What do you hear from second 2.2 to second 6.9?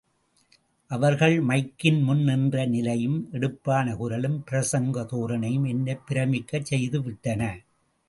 நின்ற நிலையும் எடுப்பான குரலும், பிரசங்க தோரணையும் என்னைப் பிரமிக்கச்